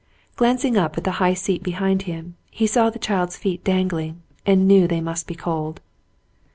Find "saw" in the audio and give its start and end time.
2.65-2.89